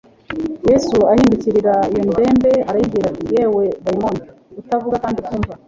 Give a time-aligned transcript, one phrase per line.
[0.69, 4.19] Yesu ahindukirira iyo ndembe, arayibwira ati:«Yewe dayimoni
[4.61, 5.53] utavuga kandi utumva,